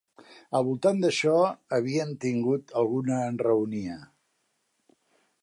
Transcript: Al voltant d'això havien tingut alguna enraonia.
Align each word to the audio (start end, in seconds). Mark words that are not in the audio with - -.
Al 0.59 0.63
voltant 0.69 1.03
d'això 1.03 1.33
havien 1.77 2.15
tingut 2.25 2.75
alguna 2.85 3.21
enraonia. 3.27 4.01